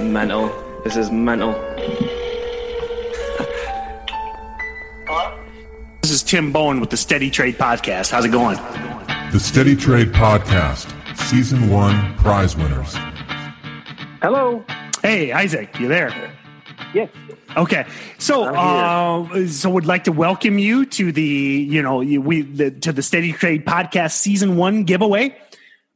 Mental. 0.00 0.50
This 0.84 0.96
is 0.96 1.10
mental. 1.10 1.52
This 6.02 6.10
is 6.10 6.22
Tim 6.22 6.52
Bohen 6.52 6.80
with 6.80 6.90
the 6.90 6.96
Steady 6.96 7.30
Trade 7.30 7.56
Podcast. 7.56 8.10
How's 8.10 8.24
it 8.24 8.30
going? 8.30 8.56
The 9.32 9.40
Steady 9.40 9.76
Trade 9.76 10.12
Podcast, 10.12 10.92
Season 11.16 11.70
1 11.70 12.16
prize 12.16 12.56
winners. 12.56 12.94
Hello. 14.20 14.64
Hey, 15.02 15.32
Isaac, 15.32 15.78
you 15.78 15.88
there? 15.88 16.12
Yes. 16.94 17.10
Okay, 17.56 17.86
so 18.18 18.44
uh, 18.44 19.46
so 19.46 19.70
would 19.70 19.86
like 19.86 20.04
to 20.04 20.12
welcome 20.12 20.58
you 20.58 20.86
to 20.86 21.12
the 21.12 21.22
you 21.22 21.82
know 21.82 21.98
we 21.98 22.42
the, 22.42 22.70
to 22.70 22.92
the 22.92 23.02
Steady 23.02 23.32
Trade 23.32 23.66
Podcast 23.66 24.12
Season 24.12 24.56
One 24.56 24.84
giveaway. 24.84 25.36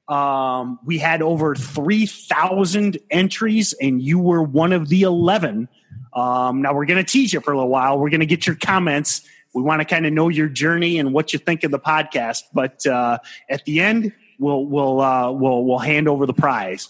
Um, 0.09 0.79
we 0.85 0.99
had 0.99 1.21
over 1.21 1.55
three 1.55 2.07
thousand 2.07 2.99
entries, 3.11 3.73
and 3.81 4.01
you 4.01 4.19
were 4.19 4.43
one 4.43 4.73
of 4.73 4.89
the 4.89 5.03
eleven. 5.03 5.69
Um, 6.13 6.63
now 6.63 6.75
we're 6.75 6.87
going 6.87 7.05
to 7.05 7.11
tease 7.11 7.33
you 7.33 7.41
for 7.41 7.53
a 7.53 7.57
little 7.57 7.71
while. 7.71 7.99
We're 7.99 8.11
going 8.11 8.21
to 8.21 8.27
get 8.27 8.47
your 8.47 8.57
comments. 8.57 9.23
We 9.55 9.63
want 9.63 9.81
to 9.81 9.85
kind 9.85 10.07
of 10.07 10.13
know 10.13 10.29
your 10.29 10.49
journey 10.49 10.99
and 10.99 11.13
what 11.13 11.33
you 11.33 11.39
think 11.39 11.65
of 11.65 11.71
the 11.71 11.79
podcast. 11.79 12.43
But 12.55 12.87
uh, 12.87 13.19
at 13.51 13.65
the 13.65 13.81
end, 13.81 14.13
we'll 14.39 14.65
we'll 14.65 15.01
uh, 15.01 15.31
we'll 15.33 15.65
we'll 15.65 15.79
hand 15.79 16.09
over 16.09 16.27
the 16.27 16.35
prize. 16.35 16.89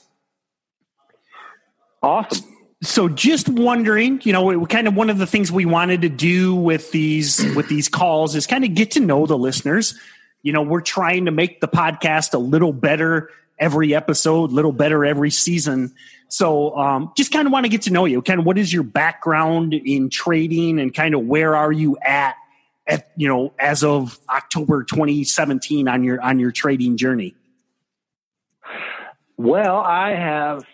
Awesome. 2.02 2.44
so 2.82 3.08
just 3.08 3.48
wondering 3.48 4.20
you 4.22 4.32
know 4.32 4.50
it, 4.50 4.68
kind 4.68 4.86
of 4.86 4.94
one 4.94 5.10
of 5.10 5.18
the 5.18 5.26
things 5.26 5.50
we 5.50 5.64
wanted 5.64 6.02
to 6.02 6.08
do 6.08 6.54
with 6.54 6.92
these 6.92 7.42
with 7.56 7.68
these 7.68 7.88
calls 7.88 8.36
is 8.36 8.46
kind 8.46 8.64
of 8.64 8.74
get 8.74 8.92
to 8.92 9.00
know 9.00 9.26
the 9.26 9.38
listeners 9.38 9.98
you 10.42 10.52
know 10.52 10.62
we're 10.62 10.80
trying 10.80 11.24
to 11.26 11.30
make 11.30 11.60
the 11.60 11.68
podcast 11.68 12.34
a 12.34 12.38
little 12.38 12.72
better 12.72 13.30
every 13.58 13.94
episode 13.94 14.50
a 14.50 14.54
little 14.54 14.72
better 14.72 15.04
every 15.04 15.30
season 15.30 15.94
so 16.28 16.76
um, 16.76 17.12
just 17.16 17.32
kind 17.32 17.46
of 17.46 17.52
want 17.52 17.64
to 17.64 17.70
get 17.70 17.82
to 17.82 17.90
know 17.90 18.04
you 18.04 18.20
Ken, 18.22 18.44
what 18.44 18.58
is 18.58 18.72
your 18.72 18.82
background 18.82 19.74
in 19.74 20.10
trading 20.10 20.80
and 20.80 20.92
kind 20.94 21.14
of 21.14 21.22
where 21.22 21.54
are 21.54 21.72
you 21.72 21.96
at 22.04 22.36
at 22.86 23.10
you 23.16 23.28
know 23.28 23.52
as 23.58 23.82
of 23.82 24.18
october 24.28 24.84
2017 24.84 25.88
on 25.88 26.04
your 26.04 26.20
on 26.20 26.38
your 26.38 26.50
trading 26.50 26.96
journey 26.96 27.34
Well, 29.36 29.76
I 29.76 30.14
have 30.14 30.64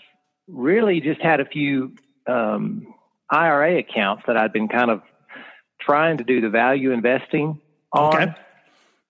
really 0.47 1.01
just 1.01 1.21
had 1.21 1.41
a 1.41 1.45
few 1.45 1.95
um, 2.27 2.95
IRA 3.29 3.79
accounts 3.79 4.25
that 4.27 4.37
I've 4.37 4.53
been 4.53 4.69
kind 4.69 4.91
of 4.91 5.03
trying 5.81 6.19
to 6.19 6.25
do 6.25 6.41
the 6.41 6.49
value 6.49 6.93
investing 6.93 7.61
on. 7.93 8.15
Okay. 8.15 8.35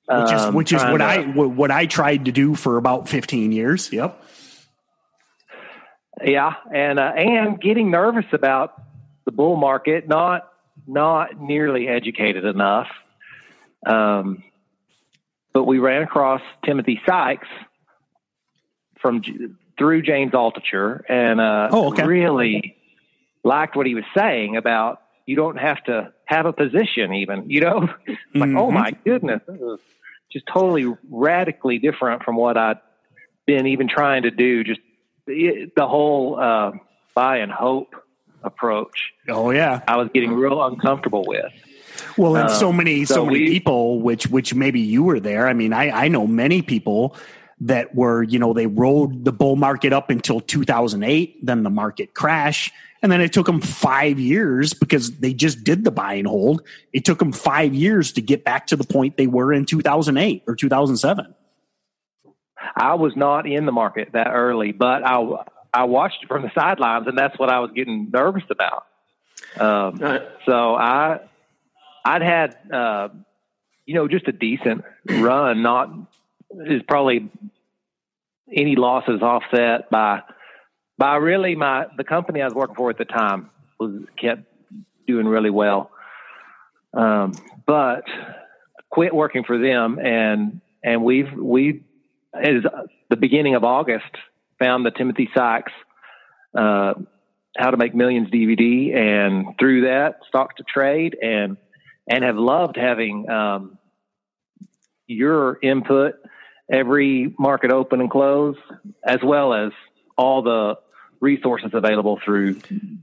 Which 0.09 0.33
is 0.33 0.43
Um, 0.43 0.55
which 0.55 0.73
is 0.73 0.83
what 0.85 0.99
to- 0.99 1.05
I 1.05 1.21
what 1.23 1.71
I 1.71 1.87
tried 1.87 2.25
to 2.27 2.33
do 2.33 2.55
for 2.55 2.77
about 2.77 3.09
15 3.09 3.53
years. 3.53 3.93
Yep. 3.93 4.19
Yeah, 6.25 6.53
and 6.73 6.99
uh, 6.99 7.13
and 7.17 7.61
getting 7.61 7.91
nervous 7.91 8.27
about 8.33 8.75
the 9.25 9.33
bull 9.33 9.57
market, 9.57 10.07
not 10.09 10.49
not 10.87 11.41
nearly 11.41 11.89
educated 11.89 12.45
enough. 12.45 12.89
Um, 13.87 14.45
but 15.53 15.65
we 15.65 15.79
ran 15.79 16.03
across 16.03 16.41
Timothy 16.65 17.01
Sykes 17.07 17.49
from 19.01 19.23
through 19.79 20.03
James 20.03 20.33
Altucher, 20.33 21.01
and 21.09 21.41
uh, 21.41 21.69
Oh, 21.73 21.89
okay. 21.89 22.05
really 22.07 22.77
liked 23.43 23.75
what 23.75 23.87
he 23.87 23.95
was 23.95 24.05
saying 24.17 24.57
about 24.57 25.02
you 25.27 25.37
don't 25.37 25.57
have 25.59 25.83
to 25.85 26.13
have 26.25 26.47
a 26.47 26.53
position, 26.53 27.15
even 27.15 27.49
you 27.51 27.61
know. 27.61 27.89
It's 28.07 28.19
like, 28.35 28.51
oh 28.51 28.69
Mhm. 28.71 28.73
my 28.73 28.91
goodness, 29.05 29.41
this 29.47 29.61
is 29.61 29.79
just 30.33 30.47
totally 30.47 30.93
radically 31.11 31.79
different 31.79 32.23
from 32.23 32.37
what 32.37 32.57
I'd 32.57 32.79
been 33.47 33.67
even 33.67 33.89
trying 33.89 34.23
to 34.23 34.31
do. 34.31 34.65
Just 34.65 34.81
the, 35.27 35.71
the 35.77 35.87
whole 35.87 36.39
uh, 36.41 36.73
buy 37.15 37.39
and 37.39 37.53
hope 37.53 37.95
approach, 38.43 39.13
Oh 39.29 39.51
yeah. 39.51 39.81
I 39.87 39.97
was 39.97 40.09
getting 40.13 40.33
real 40.33 40.63
uncomfortable 40.65 41.25
with. 41.27 41.53
Well, 42.17 42.37
and 42.37 42.47
Uh, 42.49 42.49
so 42.49 42.73
many 42.73 43.05
so, 43.05 43.15
so 43.17 43.27
many 43.27 43.41
we- 43.41 43.49
people, 43.51 44.01
which 44.01 44.27
which 44.29 44.55
maybe 44.55 44.81
you 44.81 45.03
were 45.05 45.21
there. 45.21 45.47
I 45.47 45.53
mean, 45.53 45.73
I 45.73 45.91
I 46.05 46.09
know 46.09 46.27
many 46.27 46.63
people 46.63 47.15
that 47.63 47.95
were 47.95 48.23
you 48.23 48.39
know 48.39 48.53
they 48.53 48.67
rode 48.67 49.25
the 49.25 49.33
bull 49.33 49.57
market 49.57 49.93
up 49.93 50.11
until 50.11 50.41
2008, 50.41 51.45
then 51.45 51.63
the 51.63 51.71
market 51.71 52.15
crash, 52.15 52.71
and 53.03 53.11
then 53.11 53.21
it 53.21 53.33
took 53.33 53.47
them 53.47 53.61
five 53.61 54.19
years 54.19 54.75
because 54.75 55.19
they 55.19 55.33
just 55.33 55.65
did 55.65 55.85
the 55.85 55.91
buy 55.91 56.15
and 56.15 56.27
hold. 56.27 56.63
It 56.93 57.05
took 57.05 57.19
them 57.19 57.33
five 57.33 57.75
years 57.75 58.13
to 58.13 58.21
get 58.21 58.45
back 58.45 58.69
to 58.69 58.77
the 58.77 58.85
point 58.85 59.17
they 59.17 59.27
were 59.27 59.53
in 59.53 59.65
2008 59.65 60.45
or 60.47 60.57
2007. 60.57 61.35
I 62.77 62.95
was 62.95 63.17
not 63.17 63.47
in 63.47 63.67
the 63.67 63.73
market 63.73 64.11
that 64.13 64.29
early, 64.29 64.73
but 64.73 65.05
I 65.05 65.21
I 65.73 65.85
watched 65.85 66.23
it 66.23 66.29
from 66.29 66.43
the 66.43 66.51
sidelines, 66.55 67.07
and 67.07 67.17
that's 67.17 67.39
what 67.39 67.49
I 67.49 67.61
was 67.61 67.71
getting 67.75 68.11
nervous 68.13 68.45
about. 68.51 68.87
Um, 69.59 70.03
Uh, 70.03 70.19
so 70.47 70.75
I 70.75 71.21
I'd 72.05 72.23
had 72.23 72.57
uh, 72.73 73.09
you 73.87 73.95
know 73.95 74.09
just 74.09 74.29
a 74.29 74.33
decent 74.33 74.85
run, 75.09 75.63
not 75.63 75.91
is 76.67 76.83
probably 76.89 77.31
any 78.55 78.77
losses 78.77 79.23
offset 79.23 79.91
by 79.91 80.21
by 80.99 81.17
really 81.17 81.55
my 81.55 81.87
the 81.97 82.05
company 82.05 82.43
I 82.43 82.45
was 82.45 82.55
working 82.55 82.77
for 82.77 82.91
at 82.91 82.99
the 82.99 83.05
time 83.05 83.51
was 83.79 84.03
kept 84.21 84.43
doing 85.07 85.27
really 85.27 85.51
well. 85.51 85.91
Um, 86.95 87.33
but 87.67 88.05
quit 88.91 89.15
working 89.15 89.45
for 89.45 89.59
them 89.59 89.99
and 89.99 90.61
and 90.85 91.03
we've 91.03 91.33
we 91.33 91.83
is 92.43 92.65
the 93.09 93.17
beginning 93.17 93.55
of 93.55 93.65
August 93.65 94.15
found 94.59 94.85
the 94.85 94.91
Timothy 94.91 95.29
Sykes 95.35 95.73
uh, 96.57 96.95
how 97.57 97.71
to 97.71 97.77
make 97.77 97.95
millions 97.95 98.31
DVD 98.31 98.95
and 98.95 99.59
through 99.59 99.83
that 99.83 100.21
stock 100.29 100.57
to 100.57 100.65
trade 100.65 101.17
and 101.21 101.57
and 102.09 102.25
have 102.25 102.37
loved 102.37 102.77
having 102.77 103.29
um, 103.31 103.79
your 105.07 105.59
input 105.63 106.15
every 106.71 107.35
market 107.39 107.71
open 107.71 108.01
and 108.01 108.11
close 108.11 108.57
as 109.05 109.19
well 109.23 109.55
as 109.55 109.73
all 110.17 110.43
the 110.43 110.77
resources 111.21 111.71
available 111.73 112.21
through 112.25 112.61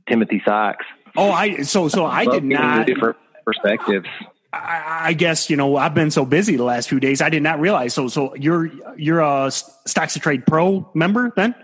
Timothy 0.07 0.41
Sykes. 0.45 0.85
Oh, 1.17 1.31
I 1.31 1.61
so 1.63 1.87
so 1.87 2.05
I 2.05 2.25
did 2.25 2.43
not. 2.43 2.85
different 2.85 3.17
perspectives. 3.45 4.07
I, 4.51 5.09
I 5.09 5.13
guess 5.13 5.49
you 5.49 5.57
know 5.57 5.75
I've 5.75 5.93
been 5.93 6.11
so 6.11 6.25
busy 6.25 6.55
the 6.55 6.63
last 6.63 6.89
few 6.89 6.99
days. 6.99 7.21
I 7.21 7.29
did 7.29 7.43
not 7.43 7.59
realize. 7.59 7.93
So 7.93 8.07
so 8.07 8.35
you're 8.35 8.69
you're 8.97 9.21
a 9.21 9.51
Stocks 9.51 10.13
to 10.13 10.19
Trade 10.19 10.45
Pro 10.45 10.89
member 10.93 11.31
then? 11.35 11.55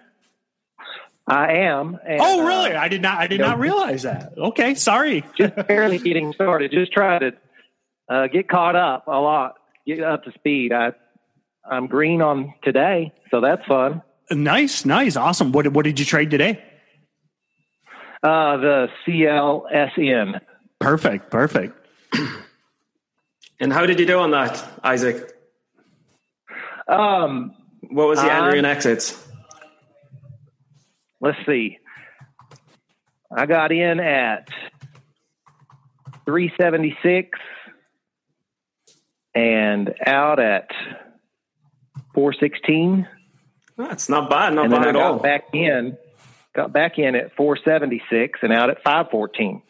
I 1.27 1.53
am. 1.53 1.97
And, 2.07 2.21
Oh, 2.21 2.41
uh, 2.41 2.47
really? 2.47 2.73
I 2.75 2.87
did 2.87 3.01
not. 3.01 3.17
I 3.17 3.27
did 3.27 3.39
know, 3.39 3.47
not 3.47 3.59
realize 3.59 4.03
that. 4.03 4.33
Okay, 4.37 4.75
sorry. 4.75 5.23
just 5.37 5.55
barely 5.67 5.97
getting 5.97 6.33
started. 6.33 6.71
Just 6.71 6.91
trying 6.91 7.21
to 7.21 7.31
uh, 8.09 8.27
get 8.27 8.47
caught 8.47 8.75
up 8.75 9.07
a 9.07 9.19
lot, 9.19 9.55
get 9.87 10.01
up 10.01 10.23
to 10.25 10.31
speed. 10.33 10.71
I 10.71 10.93
I'm 11.69 11.87
green 11.87 12.21
on 12.21 12.53
today, 12.63 13.13
so 13.31 13.41
that's 13.41 13.65
fun. 13.65 14.01
Nice, 14.31 14.85
nice, 14.85 15.15
awesome. 15.15 15.51
What 15.51 15.67
what 15.69 15.83
did 15.85 15.99
you 15.99 16.05
trade 16.05 16.31
today? 16.31 16.63
Uh, 18.23 18.57
the 18.57 18.87
CLSN. 19.07 20.41
Perfect, 20.79 21.29
perfect. 21.29 21.75
and 23.59 23.71
how 23.71 23.85
did 23.85 23.99
you 23.99 24.05
do 24.05 24.17
on 24.19 24.31
that, 24.31 24.63
Isaac? 24.83 25.31
Um, 26.87 27.55
What 27.89 28.07
was 28.07 28.19
the 28.21 28.25
Um, 28.35 28.45
entry 28.45 28.57
and 28.59 28.67
exits? 28.67 29.21
let's 31.21 31.37
see. 31.45 31.77
I 33.35 33.45
got 33.45 33.71
in 33.71 33.99
at 33.99 34.49
376 36.25 37.37
and 39.35 39.93
out 40.05 40.39
at 40.39 40.69
416. 42.15 43.07
That's 43.77 44.09
not 44.09 44.29
bad, 44.29 44.53
not 44.53 44.65
and 44.65 44.73
then 44.73 44.79
bad 44.81 44.87
I 44.87 44.89
at 44.89 44.93
got 44.93 45.11
all. 45.11 45.19
back 45.19 45.49
in, 45.53 45.97
got 46.53 46.71
back 46.73 46.97
in 46.97 47.15
at 47.15 47.35
476 47.35 48.39
and 48.41 48.53
out 48.53 48.69
at 48.69 48.81
514. 48.81 49.61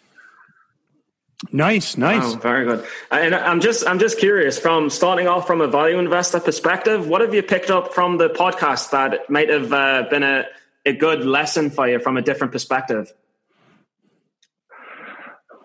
Nice, 1.52 1.98
nice. 1.98 2.34
Wow, 2.36 2.40
very 2.40 2.66
good. 2.66 2.86
And 3.12 3.36
I'm 3.36 3.60
just 3.60 3.86
I'm 3.86 4.00
just 4.00 4.20
curious 4.20 4.58
from 4.58 4.90
starting 4.90 5.28
off 5.28 5.46
from 5.46 5.60
a 5.60 5.68
value 5.68 6.00
investor 6.00 6.40
perspective, 6.40 7.08
what 7.08 7.22
have 7.22 7.34
you 7.34 7.44
picked 7.44 7.70
up 7.70 7.94
from 7.94 8.18
the 8.18 8.30
podcast 8.30 8.92
that 8.92 9.30
might 9.30 9.50
have 9.50 9.74
uh, 9.74 10.04
been 10.10 10.24
a, 10.24 10.46
a 10.86 10.94
good 10.94 11.26
lesson 11.26 11.70
for 11.70 11.90
you 11.90 12.00
from 12.00 12.16
a 12.16 12.22
different 12.22 12.54
perspective? 12.54 13.12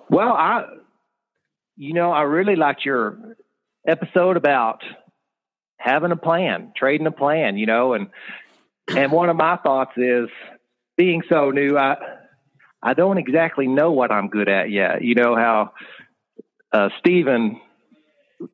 Well, 0.08 0.32
I, 0.32 0.64
you 1.76 1.94
know, 1.94 2.10
I 2.10 2.22
really 2.22 2.56
liked 2.56 2.84
your 2.84 3.36
episode 3.86 4.36
about 4.36 4.82
having 5.80 6.12
a 6.12 6.16
plan, 6.16 6.72
trading 6.76 7.06
a 7.06 7.10
plan, 7.10 7.56
you 7.56 7.66
know, 7.66 7.94
and, 7.94 8.08
and 8.88 9.10
one 9.10 9.30
of 9.30 9.36
my 9.36 9.56
thoughts 9.56 9.92
is 9.96 10.28
being 10.96 11.22
so 11.28 11.50
new, 11.50 11.76
I, 11.76 11.96
I 12.82 12.94
don't 12.94 13.18
exactly 13.18 13.66
know 13.66 13.90
what 13.90 14.12
I'm 14.12 14.28
good 14.28 14.48
at 14.48 14.70
yet. 14.70 15.02
You 15.02 15.14
know 15.14 15.34
how, 15.34 15.72
uh, 16.72 16.90
Stephen 16.98 17.60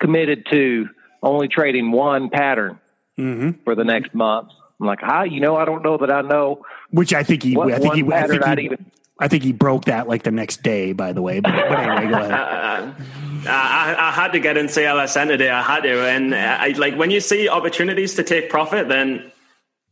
committed 0.00 0.46
to 0.50 0.87
only 1.23 1.49
trading 1.49 1.90
one 1.90 2.31
pattern 2.31 2.78
hmm 3.17 3.50
for 3.64 3.75
the 3.75 3.84
next 3.84 4.14
month. 4.14 4.49
I'm 4.78 4.87
like, 4.87 5.02
I, 5.02 5.25
you 5.25 5.40
know, 5.40 5.56
I 5.56 5.64
don't 5.64 5.82
know 5.82 5.96
that 5.96 6.12
I 6.12 6.20
know. 6.20 6.64
Which 6.90 7.14
I 7.14 7.23
think 7.23 7.43
he, 7.43 7.58
I 7.58 7.78
think 7.78 7.94
he, 7.94 8.05
I 8.12 8.26
think 8.26 8.44
he. 8.44 8.70
I 9.19 9.28
think 9.28 9.43
he 9.43 9.52
broke 9.52 9.87
that 9.87 10.06
like 10.06 10.23
the 10.23 10.31
next 10.31 10.62
day. 10.62 10.93
By 10.93 11.12
the 11.12 11.23
way, 11.23 11.40
but, 11.40 11.55
but 11.55 11.81
anyway, 11.81 12.06
go 12.08 12.20
ahead. 12.20 12.94
I, 13.46 14.08
I 14.08 14.10
had 14.12 14.32
to 14.32 14.40
get 14.40 14.56
in 14.56 14.66
CLSN 14.66 15.28
today. 15.28 15.50
I 15.50 15.62
had 15.62 15.82
to, 15.82 16.06
and 16.06 16.34
I 16.34 16.69
like 16.69 16.96
when 16.96 17.10
you 17.10 17.20
see 17.20 17.48
opportunities 17.48 18.14
to 18.14 18.22
take 18.22 18.50
profit, 18.50 18.88
then 18.88 19.32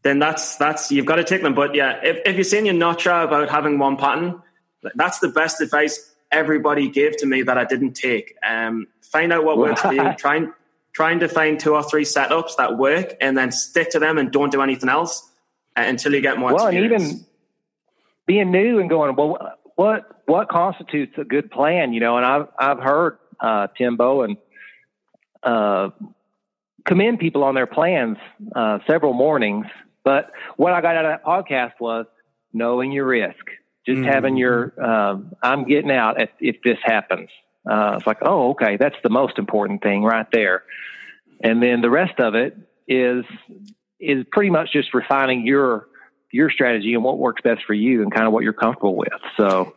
then 0.02 0.18
that's 0.18 0.56
that's 0.56 0.92
you've 0.92 1.06
got 1.06 1.16
to 1.16 1.24
take 1.24 1.42
them. 1.42 1.54
But 1.54 1.74
yeah, 1.74 2.00
if, 2.02 2.18
if 2.26 2.34
you're 2.36 2.44
saying 2.44 2.66
you're 2.66 2.74
not 2.74 3.00
sure 3.00 3.22
about 3.22 3.48
having 3.50 3.78
one 3.78 3.96
pattern, 3.96 4.42
that's 4.94 5.18
the 5.18 5.28
best 5.28 5.60
advice 5.60 6.14
everybody 6.30 6.88
gave 6.88 7.16
to 7.18 7.26
me 7.26 7.42
that 7.42 7.56
I 7.56 7.64
didn't 7.64 7.94
take. 7.94 8.36
Um, 8.46 8.86
find 9.02 9.32
out 9.32 9.44
what 9.44 9.58
works 9.58 9.80
for 9.80 9.92
you. 9.92 10.12
Trying 10.18 10.52
trying 10.92 11.20
to 11.20 11.28
find 11.28 11.58
two 11.58 11.74
or 11.74 11.82
three 11.82 12.04
setups 12.04 12.56
that 12.56 12.76
work, 12.76 13.14
and 13.20 13.36
then 13.36 13.50
stick 13.50 13.90
to 13.90 13.98
them 13.98 14.18
and 14.18 14.30
don't 14.30 14.52
do 14.52 14.62
anything 14.62 14.88
else 14.88 15.28
uh, 15.76 15.82
until 15.86 16.14
you 16.14 16.20
get 16.20 16.38
more. 16.38 16.54
Well, 16.54 16.66
and 16.66 16.76
experience. 16.76 17.12
even 17.12 17.26
being 18.26 18.50
new 18.50 18.78
and 18.78 18.88
going, 18.88 19.16
well, 19.16 19.54
what 19.76 20.22
what 20.26 20.48
constitutes 20.48 21.14
a 21.18 21.24
good 21.24 21.50
plan? 21.50 21.92
You 21.92 22.00
know, 22.00 22.16
and 22.16 22.26
I've 22.26 22.48
I've 22.58 22.78
heard 22.78 23.18
uh, 23.40 23.66
Timbo 23.76 24.22
and 24.22 24.36
uh, 25.42 25.90
commend 26.86 27.19
people 27.19 27.44
on 27.44 27.54
their 27.54 27.66
plans 27.66 28.16
uh, 28.54 28.78
several 28.86 29.12
mornings. 29.12 29.66
But 30.04 30.31
what 30.56 30.72
I 30.72 30.81
got 30.81 30.96
out 30.96 31.04
of 31.06 31.10
that 31.12 31.25
podcast 31.25 31.72
was 31.81 32.06
knowing 32.52 32.92
your 32.92 33.06
risk, 33.06 33.44
just 33.86 34.00
Mhm. 34.00 34.12
having 34.12 34.36
your 34.36 34.72
um, 34.82 35.32
I'm 35.42 35.64
getting 35.64 35.90
out 35.90 36.20
if, 36.20 36.31
if 36.40 36.56
this 36.62 36.78
happens. 36.84 37.28
Uh, 37.69 37.94
it's 37.96 38.06
like, 38.06 38.19
oh, 38.22 38.50
okay, 38.50 38.76
that's 38.76 38.96
the 39.02 39.08
most 39.10 39.38
important 39.38 39.82
thing 39.82 40.02
right 40.04 40.26
there. 40.32 40.64
And 41.42 41.62
then 41.62 41.81
the 41.81 41.90
rest 41.90 42.20
of 42.20 42.34
it 42.34 42.56
is 42.86 43.25
is 44.00 44.25
pretty 44.32 44.50
much 44.50 44.72
just 44.72 44.92
refining 44.92 45.46
your 45.46 45.86
your 46.31 46.50
strategy 46.50 46.94
and 46.94 47.02
what 47.04 47.19
works 47.19 47.40
best 47.42 47.62
for 47.64 47.75
you 47.75 48.02
and 48.02 48.12
kind 48.12 48.26
of 48.26 48.32
what 48.32 48.42
you're 48.44 48.52
comfortable 48.52 48.96
with. 48.96 49.12
So 49.36 49.75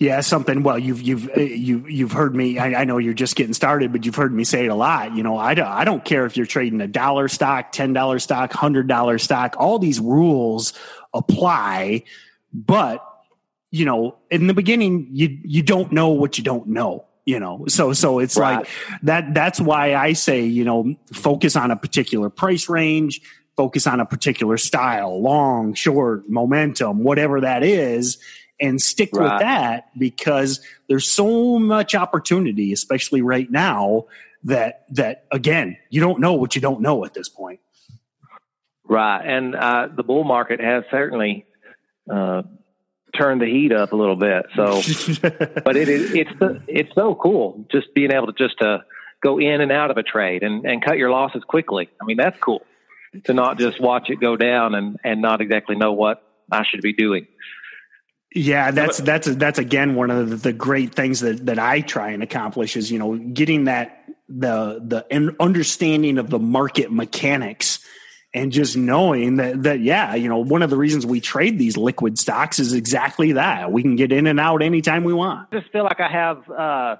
Yeah, 0.00 0.22
something. 0.22 0.62
Well, 0.62 0.78
you've 0.78 1.02
you've 1.02 1.28
uh, 1.36 1.40
you 1.42 1.84
you've 1.86 2.12
heard 2.12 2.34
me. 2.34 2.58
I, 2.58 2.80
I 2.80 2.84
know 2.84 2.96
you're 2.96 3.12
just 3.12 3.36
getting 3.36 3.52
started, 3.52 3.92
but 3.92 4.06
you've 4.06 4.14
heard 4.14 4.32
me 4.32 4.44
say 4.44 4.64
it 4.64 4.68
a 4.68 4.74
lot. 4.74 5.14
You 5.14 5.22
know, 5.22 5.36
I 5.36 5.52
don't 5.52 5.66
I 5.68 5.84
don't 5.84 6.02
care 6.02 6.24
if 6.24 6.38
you're 6.38 6.46
trading 6.46 6.80
a 6.80 6.88
dollar 6.88 7.28
stock, 7.28 7.70
ten 7.70 7.92
dollar 7.92 8.18
stock, 8.18 8.50
hundred 8.54 8.88
dollar 8.88 9.18
stock. 9.18 9.56
All 9.58 9.78
these 9.78 10.00
rules 10.00 10.72
apply, 11.12 12.04
but 12.54 13.06
you 13.70 13.84
know, 13.84 14.16
in 14.30 14.46
the 14.46 14.54
beginning, 14.54 15.08
you 15.12 15.38
you 15.44 15.62
don't 15.62 15.92
know 15.92 16.08
what 16.08 16.38
you 16.38 16.44
don't 16.44 16.68
know. 16.68 17.04
You 17.26 17.38
know, 17.38 17.66
so 17.68 17.92
so 17.92 18.20
it's 18.20 18.38
Right. 18.38 18.56
like 18.60 18.68
that. 19.02 19.34
That's 19.34 19.60
why 19.60 19.94
I 19.94 20.14
say 20.14 20.46
you 20.46 20.64
know 20.64 20.94
focus 21.12 21.56
on 21.56 21.70
a 21.70 21.76
particular 21.76 22.30
price 22.30 22.70
range, 22.70 23.20
focus 23.54 23.86
on 23.86 24.00
a 24.00 24.06
particular 24.06 24.56
style, 24.56 25.20
long, 25.20 25.74
short, 25.74 26.26
momentum, 26.30 27.04
whatever 27.04 27.42
that 27.42 27.62
is, 27.62 28.16
and 28.60 28.80
stick 28.80 29.10
with 29.12 29.38
that 29.40 29.90
because 29.98 30.60
there's 30.88 31.10
so 31.10 31.58
much 31.58 31.94
opportunity, 31.94 32.72
especially 32.72 33.22
right 33.22 33.50
now. 33.50 34.06
That 34.44 34.86
that 34.90 35.26
again, 35.30 35.76
you 35.90 36.00
don't 36.00 36.18
know 36.18 36.32
what 36.32 36.54
you 36.54 36.62
don't 36.62 36.80
know 36.80 37.04
at 37.04 37.12
this 37.12 37.28
point. 37.28 37.60
right, 38.88 39.20
and 39.22 39.54
uh, 39.54 39.88
the 39.94 40.02
bull 40.02 40.24
market 40.24 40.60
has 40.60 40.84
certainly 40.90 41.44
uh, 42.10 42.42
turned 43.16 43.40
the 43.40 43.46
heat 43.46 43.72
up 43.72 43.92
a 43.92 43.96
little 43.96 44.16
bit. 44.16 44.46
So, 44.56 44.80
but 45.64 45.76
it 45.76 45.88
is 45.90 46.14
it's 46.14 46.30
it's 46.66 46.94
so 46.94 47.14
cool 47.14 47.66
just 47.70 47.94
being 47.94 48.12
able 48.12 48.28
to 48.28 48.32
just 48.32 48.60
uh, 48.62 48.78
go 49.22 49.38
in 49.38 49.60
and 49.60 49.70
out 49.70 49.90
of 49.90 49.96
a 49.96 50.02
trade 50.02 50.42
and 50.42 50.64
and 50.64 50.82
cut 50.82 50.96
your 50.96 51.10
losses 51.10 51.42
quickly. 51.46 51.90
I 52.00 52.04
mean, 52.04 52.16
that's 52.16 52.38
cool 52.40 52.62
to 53.24 53.34
not 53.34 53.58
just 53.58 53.80
watch 53.80 54.08
it 54.08 54.20
go 54.20 54.36
down 54.36 54.74
and 54.74 54.98
and 55.04 55.20
not 55.20 55.40
exactly 55.40 55.76
know 55.76 55.92
what 55.92 56.22
I 56.50 56.64
should 56.64 56.82
be 56.82 56.92
doing. 56.92 57.26
Yeah, 58.32 58.70
that's 58.70 58.98
that's 58.98 59.26
that's 59.26 59.58
again 59.58 59.96
one 59.96 60.10
of 60.10 60.42
the, 60.42 60.52
great 60.52 60.94
things 60.94 61.20
that 61.20 61.46
that 61.46 61.58
I 61.58 61.80
try 61.80 62.10
and 62.10 62.22
accomplish 62.22 62.76
is 62.76 62.90
you 62.90 62.98
know 62.98 63.16
getting 63.16 63.64
that 63.64 64.04
the 64.28 64.80
the 64.84 65.34
understanding 65.40 66.16
of 66.18 66.30
the 66.30 66.38
market 66.38 66.92
mechanics 66.92 67.84
and 68.32 68.52
just 68.52 68.76
knowing 68.76 69.36
that 69.36 69.64
that 69.64 69.80
yeah 69.80 70.14
you 70.14 70.28
know 70.28 70.38
one 70.38 70.62
of 70.62 70.70
the 70.70 70.76
reasons 70.76 71.04
we 71.04 71.20
trade 71.20 71.58
these 71.58 71.76
liquid 71.76 72.18
stocks 72.20 72.60
is 72.60 72.72
exactly 72.72 73.32
that 73.32 73.72
we 73.72 73.82
can 73.82 73.96
get 73.96 74.12
in 74.12 74.28
and 74.28 74.38
out 74.38 74.62
anytime 74.62 75.02
we 75.02 75.12
want. 75.12 75.48
I 75.50 75.58
just 75.58 75.72
feel 75.72 75.82
like 75.82 75.98
I 75.98 76.08
have 76.08 76.48
uh, 76.50 76.96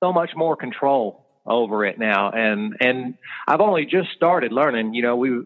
so 0.00 0.12
much 0.12 0.30
more 0.34 0.56
control 0.56 1.26
over 1.44 1.84
it 1.84 1.98
now, 1.98 2.30
and 2.30 2.78
and 2.80 3.14
I've 3.46 3.60
only 3.60 3.84
just 3.84 4.10
started 4.16 4.52
learning. 4.52 4.94
You 4.94 5.02
know, 5.02 5.16
we 5.16 5.42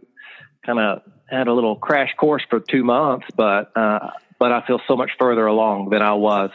kind 0.64 0.78
of 0.78 1.02
had 1.28 1.48
a 1.48 1.52
little 1.52 1.74
crash 1.74 2.14
course 2.16 2.44
for 2.48 2.60
two 2.60 2.84
months, 2.84 3.26
but 3.34 3.76
uh, 3.76 4.10
but 4.38 4.52
I 4.52 4.66
feel 4.66 4.80
so 4.86 4.96
much 4.96 5.12
further 5.18 5.46
along 5.46 5.90
than 5.90 6.02
I 6.02 6.14
was 6.14 6.50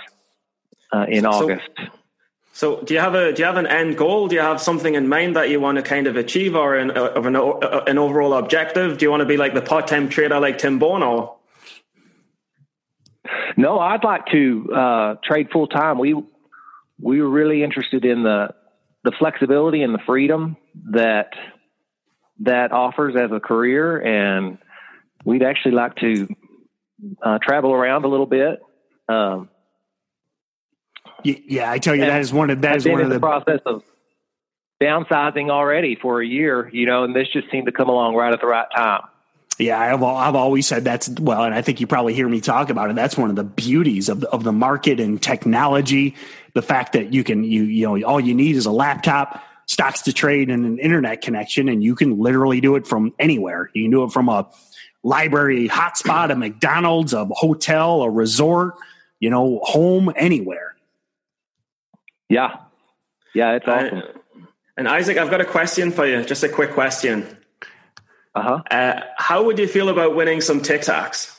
uh, 0.91 1.05
in 1.07 1.25
August. 1.25 1.69
So, 2.53 2.81
do 2.81 2.93
you 2.93 2.99
have 2.99 3.15
a 3.15 3.31
do 3.31 3.41
you 3.41 3.45
have 3.45 3.57
an 3.57 3.67
end 3.67 3.97
goal? 3.97 4.27
Do 4.27 4.35
you 4.35 4.41
have 4.41 4.59
something 4.59 4.95
in 4.95 5.07
mind 5.07 5.35
that 5.37 5.49
you 5.49 5.59
want 5.59 5.77
to 5.77 5.81
kind 5.81 6.05
of 6.07 6.17
achieve, 6.17 6.55
or 6.55 6.75
an 6.75 6.91
uh, 6.91 7.13
of 7.15 7.25
an 7.25 7.35
uh, 7.35 7.83
an 7.87 7.97
overall 7.97 8.33
objective? 8.33 8.97
Do 8.97 9.05
you 9.05 9.09
want 9.09 9.21
to 9.21 9.25
be 9.25 9.37
like 9.37 9.53
the 9.53 9.61
part 9.61 9.87
time 9.87 10.09
trader 10.09 10.39
like 10.39 10.57
Tim 10.57 10.77
Bono? 10.77 11.37
No, 13.55 13.79
I'd 13.79 14.03
like 14.03 14.25
to 14.27 14.69
uh, 14.73 15.15
trade 15.23 15.49
full 15.51 15.67
time. 15.67 15.97
We 15.97 16.21
we 16.99 17.21
were 17.21 17.29
really 17.29 17.63
interested 17.63 18.03
in 18.03 18.23
the 18.23 18.53
the 19.03 19.11
flexibility 19.17 19.81
and 19.81 19.93
the 19.93 20.01
freedom 20.05 20.57
that 20.91 21.31
that 22.41 22.73
offers 22.73 23.15
as 23.15 23.31
a 23.31 23.39
career, 23.39 24.01
and 24.01 24.57
we'd 25.23 25.43
actually 25.43 25.73
like 25.73 25.95
to 25.97 26.27
uh, 27.21 27.39
travel 27.41 27.73
around 27.73 28.05
a 28.05 28.07
little 28.07 28.25
bit. 28.25 28.61
Um, 29.09 29.49
Yeah, 31.23 31.71
I 31.71 31.77
tell 31.77 31.95
you 31.95 32.01
that 32.01 32.21
is 32.21 32.33
one 32.33 32.49
of 32.49 32.61
that 32.61 32.71
I've 32.71 32.77
is 32.77 32.83
been 32.83 32.93
one 32.93 33.01
in 33.01 33.05
of 33.07 33.09
the 33.11 33.15
the 33.15 33.19
process 33.19 33.61
of 33.65 33.83
downsizing 34.81 35.49
already 35.49 35.95
for 35.95 36.21
a 36.21 36.25
year, 36.25 36.69
you 36.73 36.85
know, 36.85 37.03
and 37.03 37.15
this 37.15 37.27
just 37.31 37.51
seemed 37.51 37.67
to 37.67 37.71
come 37.71 37.89
along 37.89 38.15
right 38.15 38.33
at 38.33 38.41
the 38.41 38.47
right 38.47 38.65
time. 38.75 39.01
Yeah, 39.59 39.79
I've 39.79 40.01
I've 40.01 40.35
always 40.35 40.65
said 40.65 40.83
that's 40.83 41.09
well, 41.19 41.43
and 41.43 41.53
I 41.53 41.61
think 41.61 41.79
you 41.79 41.87
probably 41.87 42.15
hear 42.15 42.27
me 42.27 42.41
talk 42.41 42.69
about 42.69 42.89
it. 42.89 42.95
That's 42.95 43.15
one 43.17 43.29
of 43.29 43.35
the 43.35 43.43
beauties 43.43 44.09
of 44.09 44.21
the, 44.21 44.29
of 44.29 44.43
the 44.43 44.51
market 44.51 44.99
and 44.99 45.21
technology. 45.21 46.15
The 46.55 46.63
fact 46.63 46.93
that 46.93 47.13
you 47.13 47.23
can 47.23 47.43
you 47.43 47.63
you 47.63 47.85
know 47.85 48.03
all 48.07 48.19
you 48.19 48.33
need 48.33 48.55
is 48.55 48.65
a 48.65 48.71
laptop, 48.71 49.43
stocks 49.67 50.01
to 50.03 50.13
trade, 50.13 50.49
and 50.49 50.65
an 50.65 50.79
internet 50.79 51.21
connection, 51.21 51.69
and 51.69 51.83
you 51.83 51.93
can 51.93 52.17
literally 52.17 52.59
do 52.59 52.75
it 52.75 52.87
from 52.87 53.13
anywhere. 53.19 53.69
You 53.73 53.83
can 53.83 53.91
do 53.91 54.03
it 54.03 54.11
from 54.11 54.29
a 54.29 54.49
library 55.03 55.67
hotspot, 55.67 56.31
a 56.31 56.35
McDonald's, 56.35 57.13
a 57.13 57.25
hotel, 57.25 58.03
a 58.03 58.09
resort, 58.09 58.75
you 59.19 59.29
know, 59.29 59.59
home, 59.63 60.11
anywhere. 60.15 60.75
Yeah. 62.29 62.57
Yeah, 63.33 63.53
it's 63.53 63.67
awesome. 63.67 63.97
Uh, 63.99 64.01
and 64.77 64.87
Isaac, 64.87 65.17
I've 65.17 65.29
got 65.29 65.41
a 65.41 65.45
question 65.45 65.91
for 65.91 66.05
you. 66.05 66.23
Just 66.23 66.43
a 66.43 66.49
quick 66.49 66.71
question. 66.71 67.25
Uh 68.33 68.41
huh. 68.41 68.63
Uh, 68.71 69.01
how 69.17 69.43
would 69.43 69.59
you 69.59 69.67
feel 69.67 69.89
about 69.89 70.15
winning 70.15 70.39
some 70.41 70.61
Tic 70.61 70.81
Tacs? 70.81 71.37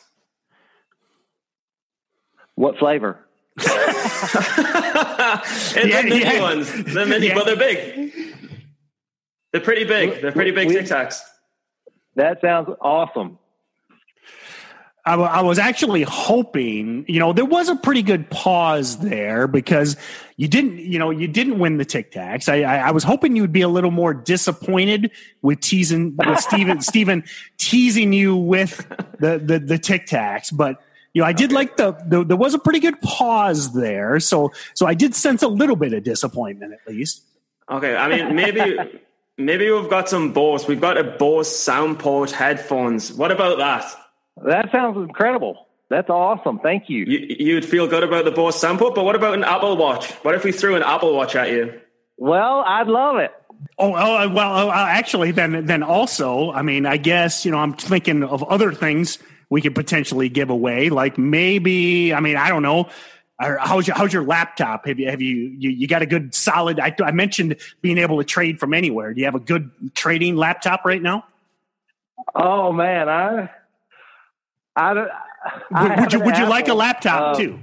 What 2.55 2.79
flavor? 2.79 3.19
It's 5.75 5.75
Yeah, 5.87 6.03
the 6.03 6.09
mini 6.09 6.21
yeah. 6.21 6.41
ones, 6.41 6.71
the 6.85 7.07
mini, 7.07 7.29
Yeah. 7.29 7.35
but 7.35 7.47
they're 7.47 7.57
big. 7.57 8.13
They're 9.53 9.61
pretty 9.63 9.85
big. 9.85 10.21
They're 10.21 10.33
pretty 10.33 10.51
big 10.51 10.69
We- 10.69 10.75
Tic 10.75 10.87
Tacs. 10.87 11.21
That 12.17 12.41
sounds 12.43 12.69
awesome. 12.81 13.39
I, 15.05 15.43
was 15.43 15.59
actually 15.59 16.03
hoping, 16.03 17.05
you 17.09 17.19
know, 17.19 17.33
there 17.33 17.45
was 17.45 17.69
a 17.69 17.75
pretty 17.75 18.03
good 18.03 18.31
pause 18.31 18.99
there 18.99 19.49
because 19.49 19.97
you 20.37 20.47
didn't, 20.47 20.79
you 20.79 20.97
know, 20.99 21.11
you 21.11 21.27
didn't 21.27 21.59
win 21.59 21.79
the 21.79 21.85
Tic 21.85 22.13
Tacs. 22.13 22.49
I, 22.49 22.63
I, 22.63 22.89
I 22.89 22.91
was 22.93 23.03
hoping 23.03 23.35
you'd 23.35 23.53
be 23.53 23.63
a 23.63 23.69
little 23.69 23.91
more 23.91 24.15
disappointed 24.15 25.11
with 25.43 25.61
teasing 25.61 26.15
with 26.17 26.39
Steven, 26.39 26.81
Steven 26.83 27.25
teasing 27.59 28.13
you 28.13 28.37
with 28.37 28.77
the, 29.19 29.39
the, 29.39 29.59
the 29.59 29.79
Tic 29.79 30.07
Tacs, 30.07 30.57
but 30.57 30.81
you 31.15 31.21
know, 31.21 31.27
I 31.27 31.33
did 31.33 31.53
like 31.53 31.77
the, 31.77 31.93
the, 32.07 32.25
there 32.25 32.37
was 32.37 32.55
a 32.55 32.59
pretty 32.59 32.81
good 32.81 32.99
pause 33.03 33.75
there. 33.75 34.19
So, 34.21 34.53
so 34.73 34.87
I 34.87 34.95
did 34.95 35.15
sense 35.15 35.43
a 35.43 35.49
little 35.49 35.77
bit 35.77 35.93
of 35.93 36.05
disappointment 36.05 36.73
at 36.73 36.93
least. 36.93 37.25
Okay, 37.71 37.97
I 37.97 38.09
mean 38.09 38.35
maybe 38.35 38.77
maybe 39.39 39.71
we've 39.71 39.91
got 39.91 40.09
some 40.09 40.33
Bose. 40.33 40.67
We've 40.67 40.81
got 40.81 40.99
a 40.99 41.05
Bose 41.05 41.49
SoundSport 41.49 42.31
headphones. 42.31 43.13
What 43.13 43.31
about 43.31 43.59
that? 43.59 43.85
That 44.45 44.71
sounds 44.73 44.97
incredible. 44.97 45.69
That's 45.89 46.09
awesome. 46.09 46.59
Thank 46.59 46.89
you. 46.89 47.05
You, 47.05 47.37
you'd 47.39 47.65
feel 47.65 47.87
good 47.87 48.03
about 48.03 48.25
the 48.25 48.31
Bose 48.31 48.59
sample, 48.59 48.93
but 48.93 49.05
what 49.05 49.15
about 49.15 49.35
an 49.35 49.45
Apple 49.45 49.77
Watch? 49.77 50.11
What 50.25 50.35
if 50.35 50.43
we 50.43 50.51
threw 50.51 50.75
an 50.75 50.83
Apple 50.83 51.15
Watch 51.15 51.37
at 51.37 51.51
you? 51.51 51.81
Well, 52.17 52.65
I'd 52.67 52.89
love 52.89 53.17
it. 53.17 53.31
Oh, 53.79 53.95
oh 53.95 54.29
well, 54.31 54.71
uh, 54.71 54.87
actually, 54.89 55.33
then, 55.33 55.67
then 55.67 55.83
also, 55.83 56.51
I 56.51 56.63
mean, 56.63 56.87
I 56.87 56.97
guess 56.97 57.45
you 57.45 57.51
know, 57.51 57.59
I'm 57.59 57.75
thinking 57.75 58.25
of 58.25 58.43
other 58.45 58.73
things 58.73 59.19
we 59.51 59.61
could 59.61 59.75
potentially 59.75 60.31
give 60.31 60.49
away, 60.49 60.89
like 60.89 61.19
maybe, 61.19 62.15
I 62.15 62.21
mean, 62.21 62.37
I 62.37 62.49
don't 62.49 62.63
know. 62.63 62.89
How's 63.39 63.87
your 63.87 63.97
How's 63.97 64.13
your 64.13 64.23
laptop? 64.23 64.87
Have 64.87 65.01
you 65.01 65.11
have 65.11 65.21
you 65.21 65.35
you, 65.59 65.71
you 65.71 65.89
got 65.89 66.01
a 66.01 66.07
good 66.07 66.33
solid? 66.33 66.79
I, 66.79 66.95
I 67.03 67.11
mentioned 67.11 67.57
being 67.81 67.99
able 67.99 68.19
to 68.19 68.25
trade 68.25 68.61
from 68.61 68.73
anywhere. 68.73 69.13
Do 69.13 69.21
you 69.21 69.25
have 69.25 69.35
a 69.35 69.41
good 69.41 69.71
trading 69.95 70.37
laptop 70.37 70.85
right 70.85 71.03
now? 71.03 71.25
Oh 72.37 72.73
man, 72.73 73.09
I, 73.09 73.51
I, 74.77 75.07
I 75.75 75.83
would, 75.89 76.01
would 76.01 76.13
you 76.13 76.21
would 76.21 76.39
you 76.39 76.47
like 76.47 76.69
a 76.69 76.75
laptop 76.75 77.37
Um, 77.37 77.43
too? 77.43 77.59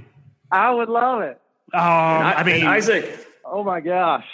I 0.52 0.70
would 0.70 0.88
love 0.88 1.22
it. 1.22 1.40
Um, 1.72 1.80
I 1.80 2.42
mean, 2.44 2.66
Isaac, 2.66 3.26
Oh 3.44 3.64
my 3.64 3.80
gosh. 3.80 4.24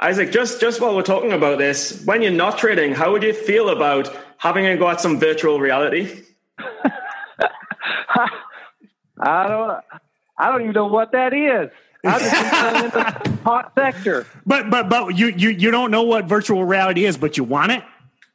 Isaac, 0.00 0.32
just 0.32 0.60
just 0.60 0.80
while 0.80 0.94
we're 0.96 1.02
talking 1.02 1.32
about 1.32 1.58
this, 1.58 2.02
when 2.04 2.20
you're 2.22 2.32
not 2.32 2.58
trading, 2.58 2.92
how 2.94 3.12
would 3.12 3.22
you 3.22 3.32
feel 3.32 3.68
about 3.70 4.14
having 4.38 4.66
a 4.66 4.76
go 4.76 4.88
at 4.90 5.00
some 5.00 5.18
virtual 5.18 5.60
reality? 5.60 6.22
I 9.20 9.48
don't. 9.48 9.80
I 10.36 10.50
don't 10.50 10.62
even 10.62 10.72
know 10.72 10.86
what 10.86 11.12
that 11.12 11.32
is. 11.32 11.70
I 12.04 12.18
just 12.18 12.32
been 12.32 12.84
in 12.84 12.90
the 12.90 13.38
hot 13.44 13.72
sector. 13.74 14.26
but 14.44 14.68
but 14.68 14.88
but 14.88 15.16
you 15.16 15.28
you 15.28 15.50
you 15.50 15.70
don't 15.70 15.90
know 15.90 16.02
what 16.02 16.26
virtual 16.26 16.64
reality 16.64 17.04
is, 17.04 17.16
but 17.16 17.36
you 17.36 17.44
want 17.44 17.72
it. 17.72 17.82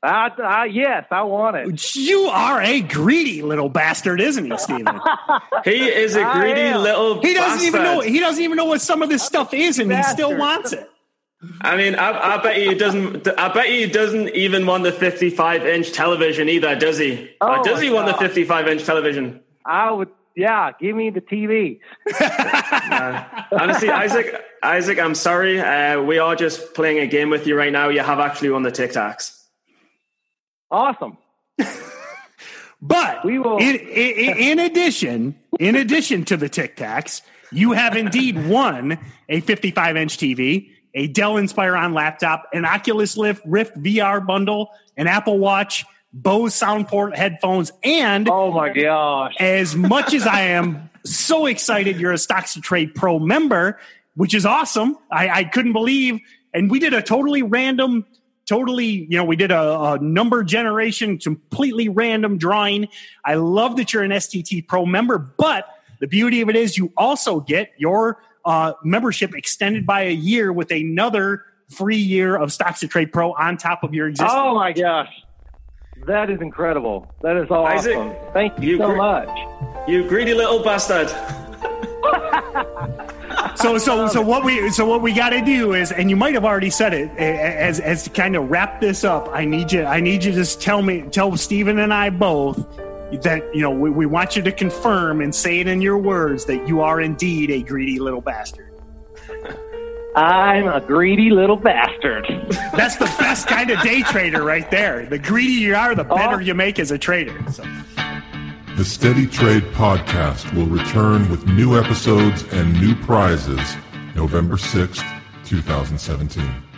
I, 0.02 0.32
I 0.42 0.66
yes, 0.66 1.06
I 1.12 1.24
want 1.24 1.58
it. 1.58 1.96
You 1.96 2.22
are 2.28 2.62
a 2.62 2.80
greedy 2.82 3.42
little 3.42 3.68
bastard, 3.68 4.22
isn't 4.22 4.50
he, 4.50 4.58
Steven? 4.58 5.00
He 5.66 5.90
is 5.90 6.16
a 6.16 6.24
greedy 6.36 6.62
am. 6.62 6.82
little. 6.82 7.22
He 7.22 7.34
doesn't 7.34 7.68
even 7.68 7.84
know. 7.84 8.00
He 8.00 8.20
doesn't 8.20 8.42
even 8.42 8.56
know 8.56 8.66
what 8.66 8.80
some 8.80 9.02
of 9.02 9.10
this 9.10 9.22
stuff 9.24 9.54
is, 9.54 9.78
and 9.78 9.92
he 9.92 10.02
still 10.04 10.38
wants 10.38 10.72
it. 10.72 10.90
I 11.62 11.76
mean, 11.76 11.96
I, 11.96 12.36
I 12.36 12.42
bet 12.42 12.56
he 12.58 12.74
doesn't. 12.76 13.28
I 13.38 13.54
bet 13.54 13.66
he 13.68 13.88
doesn't 13.88 14.30
even 14.30 14.66
want 14.66 14.84
the 14.84 14.92
55 14.94 15.66
inch 15.66 15.92
television 15.92 16.48
either, 16.48 16.76
does 16.76 16.98
he? 16.98 17.30
or 17.42 17.60
Oh, 17.60 17.64
does 17.64 17.78
my 17.80 17.84
he 17.84 17.90
want 17.90 18.08
the 18.08 18.14
55 18.14 18.68
inch 18.70 18.84
television? 18.86 19.42
I 19.66 19.92
would. 19.92 20.10
Yeah, 20.36 20.72
give 20.80 20.96
me 20.96 21.10
the 21.10 21.20
TV. 21.22 21.80
Honestly, 23.52 23.90
Isaac, 23.90 24.34
Isaac, 24.64 24.98
I'm 25.00 25.16
sorry. 25.16 25.60
Uh, 25.60 26.02
we 26.02 26.18
are 26.20 26.36
just 26.36 26.74
playing 26.74 27.00
a 27.00 27.08
game 27.08 27.30
with 27.30 27.46
you 27.48 27.58
right 27.58 27.72
now. 27.72 27.90
You 27.90 28.00
have 28.00 28.20
actually 28.20 28.52
won 28.52 28.64
the 28.64 28.72
Tic 28.72 28.92
Tacs. 28.92 29.39
Awesome. 30.72 31.18
But 32.82 33.26
We 33.26 33.40
will- 33.40 33.58
in, 33.58 33.76
in, 33.76 34.38
in 34.38 34.60
addition, 34.60 35.36
in 35.60 35.76
addition 35.76 36.24
to 36.26 36.38
the 36.38 36.48
Tic 36.48 36.78
Tacs, 36.78 37.22
you 37.52 37.74
have 37.74 37.98
indeed 37.98 38.48
won 38.48 38.98
a 39.28 39.42
55 39.42 39.98
inch 39.98 40.18
TV, 40.18 40.70
a 40.94 41.08
Dell 41.08 41.34
Inspiron 41.34 41.94
laptop, 41.94 42.48
an 42.54 42.64
Oculus 42.66 43.18
Rift, 43.18 43.42
Rift 43.46 43.78
VR 43.84 44.26
bundle, 44.26 44.70
an 44.96 45.08
Apple 45.08 45.40
Watch, 45.40 45.84
Bose 46.14 46.54
SoundSport 46.58 47.18
headphones, 47.18 47.74
and 47.84 48.30
Oh 48.30 48.52
my 48.52 48.70
gosh. 48.70 49.36
as 49.42 49.76
much 49.76 50.14
as 50.14 50.26
I 50.26 50.42
am 50.42 50.90
so 51.06 51.48
excited 51.48 52.00
you're 52.00 52.14
a 52.14 52.18
Stocks 52.18 52.54
to 52.54 52.62
Trade 52.62 52.96
Pro 52.96 53.20
member, 53.20 53.78
which 54.16 54.34
is 54.34 54.46
awesome. 54.46 54.98
I, 55.12 55.30
I 55.30 55.44
couldn't 55.44 55.74
believe, 55.74 56.22
and 56.54 56.72
we 56.72 56.80
did 56.80 56.94
a 56.94 57.02
totally 57.02 57.44
random, 57.44 58.06
totally, 58.50 59.06
you 59.10 59.18
know, 59.18 59.24
we 59.24 59.36
did 59.36 59.52
a, 59.52 59.82
a 59.94 60.00
number 60.00 60.44
generation, 60.44 61.20
completely 61.20 61.88
random 61.88 62.38
drawing. 62.40 62.88
I 63.24 63.36
love 63.36 63.78
that 63.78 63.94
you're 63.94 64.02
an 64.04 64.10
STT 64.12 64.68
Pro 64.68 64.86
member, 64.88 65.20
but 65.20 65.66
the 66.00 66.08
beauty 66.08 66.42
of 66.42 66.50
it 66.50 66.56
is 66.56 66.76
you 66.78 66.92
also 66.98 67.40
get 67.42 67.72
your 67.78 68.22
uh, 68.44 68.74
membership 68.84 69.36
extended 69.36 69.86
by 69.86 70.02
a 70.02 70.12
year 70.12 70.52
with 70.52 70.72
another 70.72 71.46
free 71.70 71.98
year 71.98 72.36
of 72.36 72.52
Stocks 72.52 72.80
to 72.80 72.88
Trade 72.88 73.14
Pro 73.14 73.34
on 73.34 73.58
top 73.58 73.84
of 73.84 73.94
your 73.94 74.08
existing. 74.08 74.36
Oh 74.36 74.56
my 74.56 74.74
gosh. 74.74 75.14
That 76.08 76.32
is 76.32 76.42
incredible. 76.42 77.14
That 77.22 77.38
is 77.38 77.52
awesome. 77.52 78.00
Isaac, 78.00 78.20
Thank 78.34 78.60
you, 78.60 78.72
you 78.72 78.78
so 78.78 78.86
agree- 78.86 78.98
much. 78.98 79.88
You 79.88 80.08
greedy 80.08 80.34
little 80.34 80.64
bastard. 80.64 81.10
so 83.56 83.78
so 83.78 84.08
so 84.08 84.22
what 84.22 84.44
we 84.44 84.70
so 84.70 84.86
what 84.86 85.02
we 85.02 85.14
got 85.14 85.30
to 85.32 85.42
do 85.42 85.74
is 85.74 85.92
and 85.92 86.10
you 86.10 86.16
might 86.16 86.34
have 86.34 86.46
already 86.46 86.70
said 86.70 86.94
it 86.94 87.10
a- 87.18 87.22
a- 87.22 87.58
as 87.68 87.80
as 87.80 88.04
to 88.04 88.10
kind 88.10 88.36
of 88.36 88.50
wrap 88.50 88.80
this 88.82 89.04
up 89.04 89.30
i 89.34 89.46
need 89.46 89.72
you 89.72 89.84
i 89.86 90.00
need 90.00 90.24
you 90.24 90.32
to 90.32 90.38
just 90.38 90.62
tell 90.62 90.82
me 90.82 91.02
tell 91.12 91.36
steven 91.38 91.80
and 91.80 91.94
i 91.94 92.10
both 92.10 92.58
that 93.24 93.44
you 93.56 93.62
know 93.62 93.72
we, 93.72 93.90
we 93.90 94.06
want 94.06 94.36
you 94.36 94.42
to 94.42 94.52
confirm 94.52 95.22
and 95.22 95.34
say 95.34 95.60
it 95.60 95.68
in 95.68 95.82
your 95.82 95.98
words 95.98 96.46
that 96.46 96.68
you 96.68 96.82
are 96.82 97.02
indeed 97.02 97.50
a 97.50 97.62
greedy 97.64 98.00
little 98.00 98.22
bastard 98.22 98.66
I'm 100.16 100.68
a 100.68 100.82
greedy 100.82 101.30
little 101.30 101.56
bastard. 101.56 102.26
that's 102.76 102.96
the 102.98 103.06
best 103.20 103.48
kind 103.48 103.70
of 103.70 103.80
day 103.82 104.02
trader 104.02 104.44
right 104.44 104.70
there 104.72 105.06
the 105.06 105.20
greedier 105.20 105.68
you 105.70 105.76
are 105.76 105.96
the 105.96 106.04
better 106.04 106.36
Oh. 106.38 106.40
you 106.40 106.54
make 106.56 106.80
as 106.80 106.92
a 106.92 106.98
trader 106.98 107.34
so 107.52 107.64
The 108.80 108.86
Steady 108.86 109.28
Trade 109.28 109.64
podcast 109.74 110.56
will 110.56 110.66
return 110.66 111.30
with 111.30 111.46
new 111.48 111.78
episodes 111.78 112.46
and 112.54 112.72
new 112.80 112.96
prizes 112.96 113.76
November 114.16 114.56
6th, 114.56 115.04
2017. 115.44 116.69